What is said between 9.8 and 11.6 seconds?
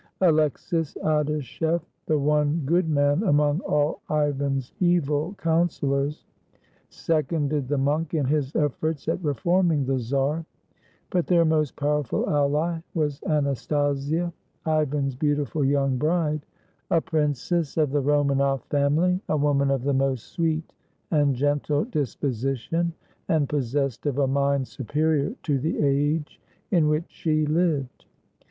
the czar; but their